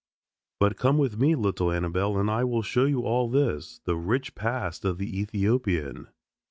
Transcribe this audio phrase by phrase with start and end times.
[0.59, 4.83] "But come with me, little Annabelle, I will show you all this, the rich past
[4.83, 6.07] of the Ethiopian."